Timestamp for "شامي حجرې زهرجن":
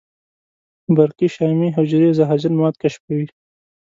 1.35-2.53